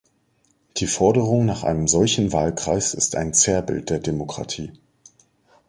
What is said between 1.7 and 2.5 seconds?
solchen